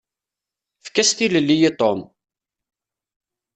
Efk-as 0.81 1.11
tilelli 1.17 1.57
i 1.69 1.71
Tom! 1.79 1.99